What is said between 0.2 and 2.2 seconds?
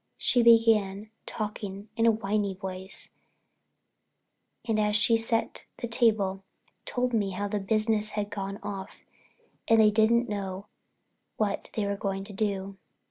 began talking in a